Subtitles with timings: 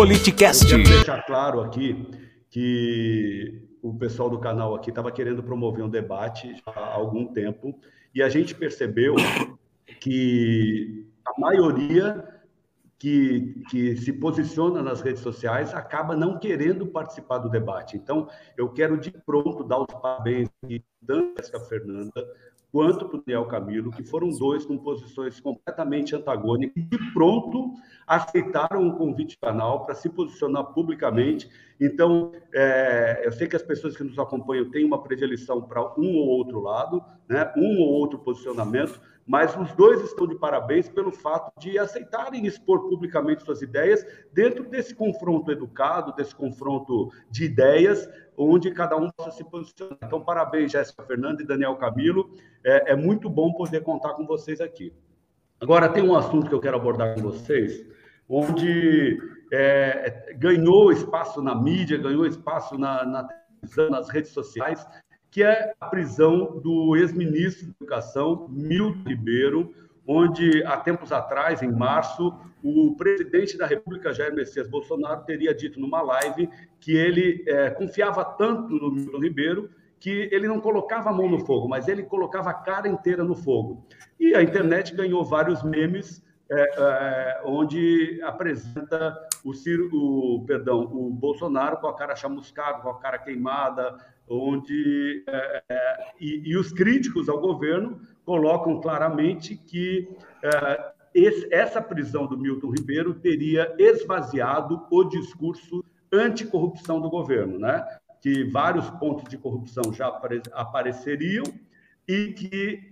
[0.00, 0.66] Politicast.
[0.66, 2.08] Quero deixar claro aqui
[2.48, 7.78] que o pessoal do canal aqui estava querendo promover um debate há algum tempo
[8.14, 9.14] e a gente percebeu
[10.00, 12.26] que a maioria
[12.98, 17.98] que, que se posiciona nas redes sociais acaba não querendo participar do debate.
[17.98, 18.26] Então,
[18.56, 20.48] eu quero de pronto dar os parabéns
[21.06, 22.26] tanto a Fernanda
[22.72, 27.74] quanto para o Daniel Camilo, que foram dois com posições completamente antagônicas e pronto
[28.06, 31.48] aceitaram o convite do canal para se posicionar publicamente.
[31.80, 36.16] Então, é, eu sei que as pessoas que nos acompanham têm uma predileção para um
[36.16, 41.12] ou outro lado, né, um ou outro posicionamento, mas os dois estão de parabéns pelo
[41.12, 48.08] fato de aceitarem expor publicamente suas ideias dentro desse confronto educado, desse confronto de ideias,
[48.36, 49.96] onde cada um possa se posicionar.
[50.02, 52.28] Então, parabéns, Jéssica Fernanda e Daniel Camilo.
[52.64, 54.92] É, é muito bom poder contar com vocês aqui.
[55.60, 57.86] Agora, tem um assunto que eu quero abordar com vocês,
[58.28, 59.16] onde
[59.52, 63.28] é, ganhou espaço na mídia, ganhou espaço na, na
[63.60, 64.84] televisão, nas redes sociais,
[65.30, 69.74] que é a prisão do ex-ministro da Educação, Milton Ribeiro,
[70.06, 75.78] onde há tempos atrás, em março, o presidente da República, Jair Messias Bolsonaro, teria dito
[75.78, 76.48] numa live
[76.80, 79.70] que ele é, confiava tanto no Milton Ribeiro
[80.00, 83.34] que ele não colocava a mão no fogo, mas ele colocava a cara inteira no
[83.34, 83.86] fogo.
[84.18, 91.10] E a internet ganhou vários memes é, é, onde apresenta o, Ciro, o, perdão, o
[91.10, 93.96] Bolsonaro com a cara chamuscada, com a cara queimada,
[94.28, 100.08] onde é, é, e, e, os críticos ao governo colocam claramente que
[100.42, 107.84] é, esse, essa prisão do Milton Ribeiro teria esvaziado o discurso anticorrupção do governo, né?
[108.22, 111.44] Que vários pontos de corrupção já apare, apareceriam
[112.06, 112.90] e que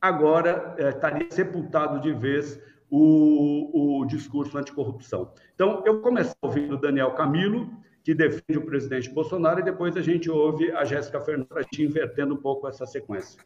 [0.00, 2.58] agora é, estaria sepultado de vez
[2.94, 5.32] o, o discurso anticorrupção.
[5.54, 7.70] Então, eu comecei ouvindo o Daniel Camilo,
[8.04, 12.36] que defende o presidente Bolsonaro, e depois a gente ouve a Jéssica Fernandes invertendo um
[12.36, 13.40] pouco essa sequência.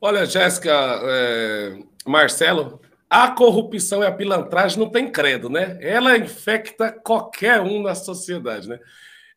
[0.00, 0.72] Olha, Jéssica,
[1.04, 5.78] é, Marcelo, a corrupção e a pilantragem não tem credo, né?
[5.80, 8.80] Ela infecta qualquer um na sociedade, né?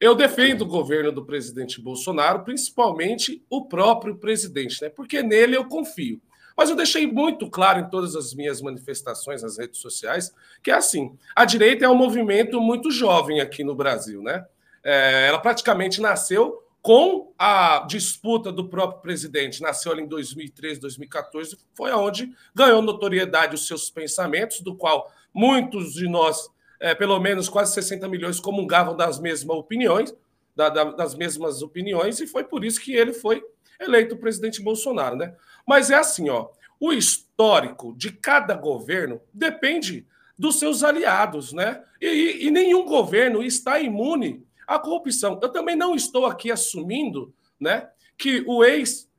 [0.01, 4.89] Eu defendo o governo do presidente Bolsonaro, principalmente o próprio presidente, né?
[4.89, 6.19] Porque nele eu confio.
[6.59, 10.73] Mas eu deixei muito claro em todas as minhas manifestações nas redes sociais que é
[10.73, 14.45] assim: a direita é um movimento muito jovem aqui no Brasil, né?
[14.83, 19.61] É, ela praticamente nasceu com a disputa do próprio presidente.
[19.61, 25.93] Nasceu ali em 2013, 2014, foi aonde ganhou notoriedade os seus pensamentos, do qual muitos
[25.93, 30.13] de nós, é, pelo menos quase 60 milhões, comungavam das mesmas opiniões,
[30.55, 33.43] da, da, das mesmas opiniões, e foi por isso que ele foi
[33.79, 35.33] eleito presidente Bolsonaro, né?
[35.65, 36.49] Mas é assim, ó,
[36.79, 40.05] o histórico de cada governo depende
[40.37, 41.83] dos seus aliados, né?
[42.01, 45.39] E, e nenhum governo está imune à corrupção.
[45.41, 49.09] Eu também não estou aqui assumindo, né, que o ex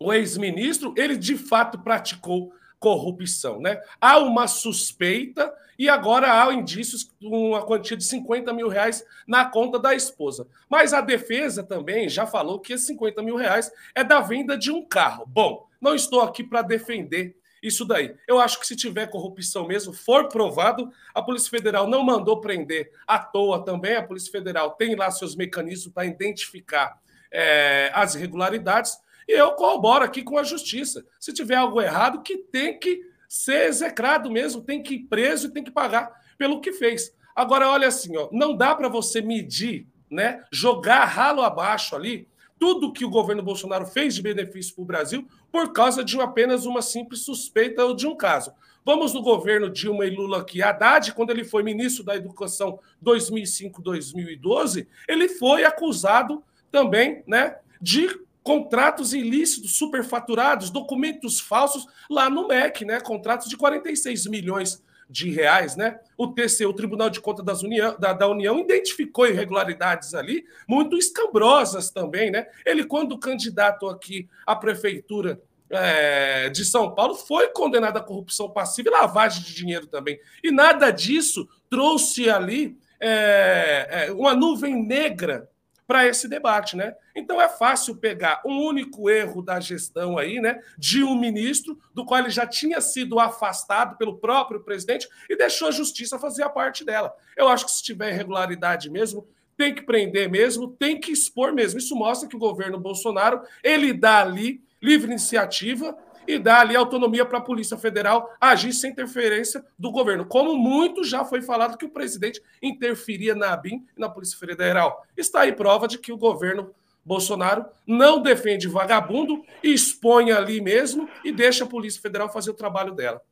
[0.00, 3.80] o ex-ministro ele de fato praticou corrupção, né?
[4.00, 9.44] Há uma suspeita e agora há indícios de uma quantia de 50 mil reais na
[9.44, 10.48] conta da esposa.
[10.68, 14.72] Mas a defesa também já falou que esses 50 mil reais é da venda de
[14.72, 15.24] um carro.
[15.26, 18.14] Bom, não estou aqui para defender isso daí.
[18.26, 22.90] Eu acho que se tiver corrupção mesmo, for provado, a Polícia Federal não mandou prender
[23.06, 23.94] à toa também.
[23.94, 27.00] A Polícia Federal tem lá seus mecanismos para identificar
[27.30, 28.98] é, as irregularidades.
[29.28, 31.04] E eu corroboro aqui com a justiça.
[31.20, 35.50] Se tiver algo errado, que tem que ser execrado mesmo, tem que ir preso e
[35.50, 37.14] tem que pagar pelo que fez.
[37.36, 42.26] Agora, olha assim, ó, não dá para você medir, né, jogar ralo abaixo ali
[42.58, 46.66] tudo que o governo Bolsonaro fez de benefício para o Brasil por causa de apenas
[46.66, 48.52] uma simples suspeita ou de um caso.
[48.84, 50.62] Vamos no governo Dilma e Lula aqui.
[50.62, 58.08] Haddad, quando ele foi ministro da Educação 2005-2012, ele foi acusado também né, de
[58.42, 63.00] contratos ilícitos, superfaturados, documentos falsos lá no MEC, né?
[63.00, 65.98] Contratos de 46 milhões de reais, né?
[66.16, 70.96] O TCU, o Tribunal de Contas das União, da, da, União, identificou irregularidades ali, muito
[70.96, 72.46] escabrosas também, né?
[72.64, 75.40] Ele, quando candidato aqui à prefeitura
[75.70, 80.18] é, de São Paulo, foi condenado à corrupção passiva e lavagem de dinheiro também.
[80.42, 85.48] E nada disso trouxe ali é, é, uma nuvem negra
[85.88, 86.94] para esse debate, né?
[87.16, 92.04] Então é fácil pegar um único erro da gestão aí, né, de um ministro do
[92.04, 96.50] qual ele já tinha sido afastado pelo próprio presidente e deixou a justiça fazer a
[96.50, 97.14] parte dela.
[97.34, 99.26] Eu acho que se tiver irregularidade mesmo,
[99.56, 101.78] tem que prender mesmo, tem que expor mesmo.
[101.78, 105.96] Isso mostra que o governo Bolsonaro, ele dá ali livre iniciativa
[106.28, 110.26] e dar ali autonomia para a Polícia Federal agir sem interferência do governo.
[110.26, 115.02] Como muito já foi falado que o presidente interferia na ABIN e na Polícia Federal.
[115.16, 121.32] Está aí prova de que o governo Bolsonaro não defende vagabundo, expõe ali mesmo e
[121.32, 123.22] deixa a Polícia Federal fazer o trabalho dela.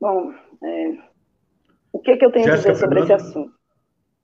[0.00, 0.98] Bom, é...
[1.92, 3.14] o que, que eu tenho Jéssica a dizer sobre Fernanda?
[3.14, 3.54] esse assunto?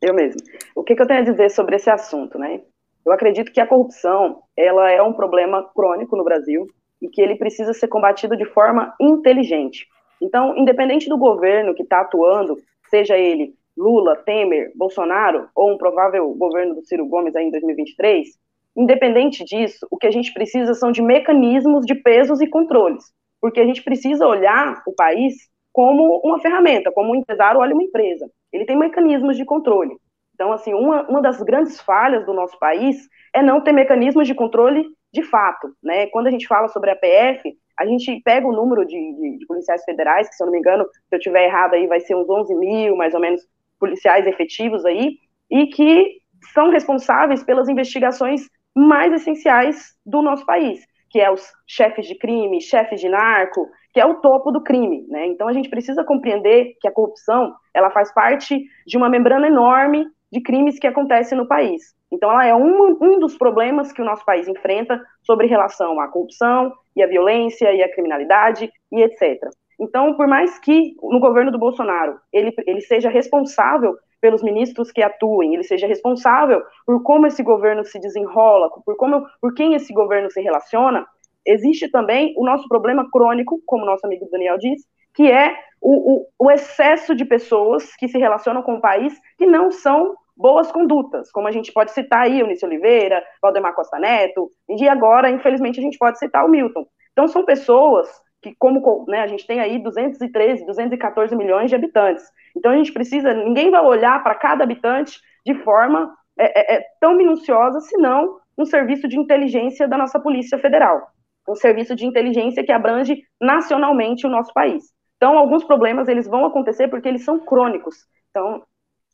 [0.00, 0.40] Eu mesmo.
[0.74, 2.60] O que, que eu tenho a dizer sobre esse assunto, né?
[3.04, 6.66] Eu acredito que a corrupção ela é um problema crônico no Brasil
[7.00, 9.86] e que ele precisa ser combatido de forma inteligente.
[10.20, 12.56] Então, independente do governo que está atuando,
[12.88, 18.28] seja ele Lula, Temer, Bolsonaro ou um provável governo do Ciro Gomes aí em 2023,
[18.76, 23.04] independente disso, o que a gente precisa são de mecanismos de pesos e controles,
[23.40, 27.82] porque a gente precisa olhar o país como uma ferramenta, como um empresário olha uma
[27.82, 28.30] empresa.
[28.52, 29.96] Ele tem mecanismos de controle.
[30.42, 34.34] Então, assim, uma, uma das grandes falhas do nosso país é não ter mecanismos de
[34.34, 36.08] controle de fato, né?
[36.08, 39.46] Quando a gente fala sobre a PF, a gente pega o número de, de, de,
[39.46, 42.16] policiais federais, que se eu não me engano, se eu tiver errado aí, vai ser
[42.16, 43.46] uns 11 mil, mais ou menos,
[43.78, 45.16] policiais efetivos aí,
[45.48, 46.18] e que
[46.52, 52.60] são responsáveis pelas investigações mais essenciais do nosso país, que é os chefes de crime,
[52.60, 55.24] chefes de narco, que é o topo do crime, né?
[55.26, 60.04] Então a gente precisa compreender que a corrupção, ela faz parte de uma membrana enorme
[60.32, 61.94] de crimes que acontecem no país.
[62.10, 66.08] Então, ela é um, um dos problemas que o nosso país enfrenta sobre relação à
[66.08, 69.38] corrupção e à violência e à criminalidade e etc.
[69.78, 75.02] Então, por mais que no governo do Bolsonaro ele, ele seja responsável pelos ministros que
[75.02, 79.92] atuem, ele seja responsável por como esse governo se desenrola, por como, por quem esse
[79.92, 81.04] governo se relaciona,
[81.44, 86.26] existe também o nosso problema crônico, como nosso amigo Daniel disse, que é o, o,
[86.38, 91.30] o excesso de pessoas que se relacionam com o país que não são boas condutas,
[91.30, 95.82] como a gente pode citar aí Eunice Oliveira, Valdemar Costa Neto, e agora, infelizmente, a
[95.82, 96.84] gente pode citar o Milton.
[97.12, 98.08] Então, são pessoas
[98.42, 102.24] que, como né, a gente tem aí 213, 214 milhões de habitantes.
[102.56, 106.86] Então, a gente precisa, ninguém vai olhar para cada habitante de forma é, é, é,
[107.00, 111.00] tão minuciosa, senão um serviço de inteligência da nossa Polícia Federal.
[111.48, 114.92] Um serviço de inteligência que abrange nacionalmente o nosso país.
[115.16, 117.94] Então, alguns problemas eles vão acontecer porque eles são crônicos.
[118.30, 118.62] Então,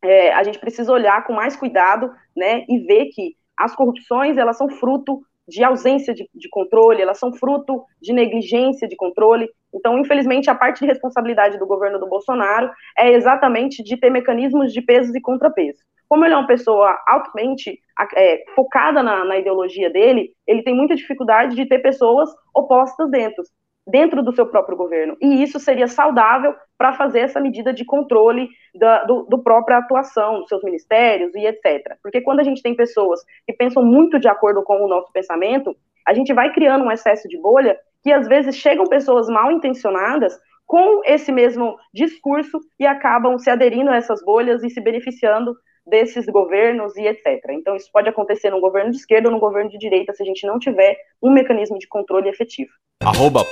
[0.03, 4.57] é, a gente precisa olhar com mais cuidado, né, e ver que as corrupções, elas
[4.57, 9.49] são fruto de ausência de, de, controle, elas são fruto de negligência de controle.
[9.75, 14.73] Então, infelizmente, a parte de responsabilidade do governo do Bolsonaro é exatamente de ter mecanismos
[14.73, 15.83] de pesos e contrapesos.
[16.07, 17.81] Como ele é uma pessoa altamente
[18.15, 23.43] é, focada na, na ideologia dele, ele tem muita dificuldade de ter pessoas opostas dentro
[23.89, 25.17] dentro do seu próprio governo.
[25.21, 30.41] E isso seria saudável para fazer essa medida de controle da do, do, própria atuação
[30.41, 31.97] dos seus ministérios e etc.
[32.03, 35.75] Porque quando a gente tem pessoas que pensam muito de acordo com o nosso pensamento,
[36.07, 40.39] a gente vai criando um excesso de bolha que às vezes chegam pessoas mal intencionadas
[40.67, 45.57] com esse mesmo discurso e acabam se aderindo a essas bolhas e se beneficiando
[45.89, 47.41] desses governos e etc.
[47.51, 50.27] Então, isso pode acontecer no governo de esquerda ou no governo de direita se a
[50.27, 52.71] gente não tiver um mecanismo de controle efetivo.
[53.03, 53.45] Arroba.